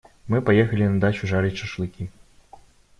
[0.25, 2.09] Мы поехали на дачу жарить шашлыки.